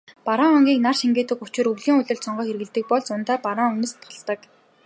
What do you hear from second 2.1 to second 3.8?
сонгон хэрэглэдэг бол зундаа бараан